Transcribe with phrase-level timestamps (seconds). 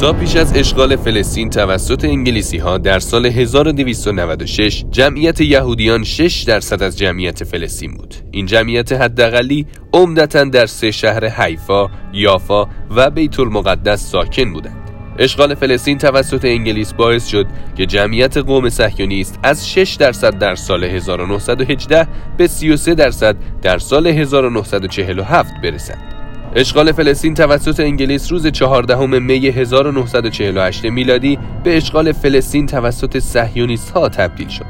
[0.00, 6.82] تا پیش از اشغال فلسطین توسط انگلیسی ها در سال 1296 جمعیت یهودیان 6 درصد
[6.82, 8.14] از جمعیت فلسطین بود.
[8.30, 14.90] این جمعیت حداقلی عمدتا در سه شهر حیفا، یافا و بیت المقدس ساکن بودند.
[15.18, 17.46] اشغال فلسطین توسط انگلیس باعث شد
[17.76, 24.06] که جمعیت قوم صهیونیست از 6 درصد در سال 1918 به 33 درصد در سال
[24.06, 26.17] 1947 برسد.
[26.56, 34.08] اشغال فلسطین توسط انگلیس روز 14 می 1948 میلادی به اشغال فلسطین توسط صهیونیست ها
[34.08, 34.64] تبدیل شد.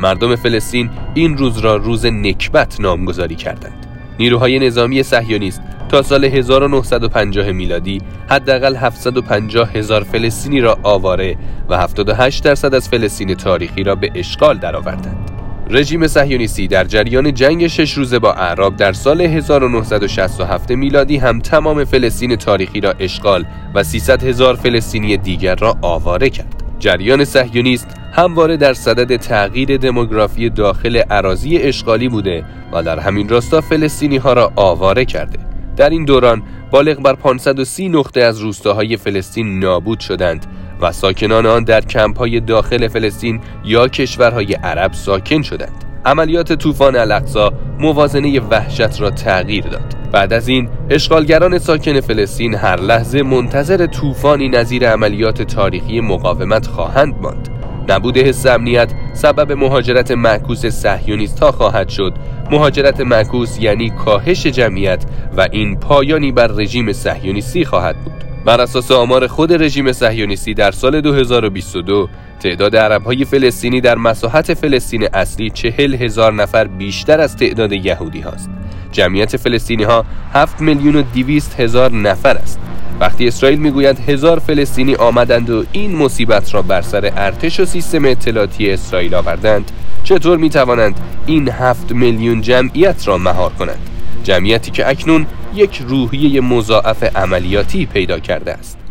[0.00, 3.86] مردم فلسطین این روز را روز نکبت نامگذاری کردند.
[4.18, 11.36] نیروهای نظامی صهیونیست تا سال 1950 میلادی حداقل 750 هزار فلسطینی را آواره
[11.68, 15.23] و 78 درصد از فلسطین تاریخی را به اشغال درآوردند.
[15.70, 21.84] رژیم صهیونیستی در جریان جنگ شش روزه با اعراب در سال 1967 میلادی هم تمام
[21.84, 26.62] فلسطین تاریخی را اشغال و 300 هزار فلسطینی دیگر را آواره کرد.
[26.78, 33.60] جریان صهیونیست همواره در صدد تغییر دموگرافی داخل عراضی اشغالی بوده و در همین راستا
[33.60, 35.38] فلسطینی ها را آواره کرده.
[35.76, 40.46] در این دوران بالغ بر 530 نقطه از روستاهای فلسطین نابود شدند
[40.80, 45.84] و ساکنان آن در کمپ های داخل فلسطین یا کشورهای عرب ساکن شدند.
[46.04, 49.94] عملیات طوفان الاقصا موازنه وحشت را تغییر داد.
[50.12, 57.14] بعد از این اشغالگران ساکن فلسطین هر لحظه منتظر طوفانی نظیر عملیات تاریخی مقاومت خواهند
[57.22, 57.48] ماند.
[57.88, 62.14] نبود حس امنیت سبب مهاجرت معکوس صهیونیست ها خواهد شد
[62.50, 65.04] مهاجرت معکوس یعنی کاهش جمعیت
[65.36, 70.70] و این پایانی بر رژیم صهیونیستی خواهد بود بر اساس آمار خود رژیم صهیونیستی در
[70.70, 72.08] سال 2022
[72.40, 78.50] تعداد عربهای فلسطینی در مساحت فلسطین اصلی چهل هزار نفر بیشتر از تعداد یهودی هاست.
[78.92, 82.60] جمعیت فلسطینی ها 7 میلیون و 200 هزار نفر است.
[83.00, 88.04] وقتی اسرائیل می‌گوید هزار فلسطینی آمدند و این مصیبت را بر سر ارتش و سیستم
[88.04, 89.70] اطلاعاتی اسرائیل آوردند
[90.04, 93.88] چطور می توانند این هفت میلیون جمعیت را مهار کنند؟
[94.24, 98.83] جمعیتی که اکنون یک روحیه مضاعف عملیاتی پیدا کرده است.